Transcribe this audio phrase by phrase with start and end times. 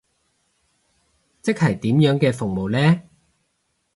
[1.43, 3.03] 即係點樣嘅服務呢？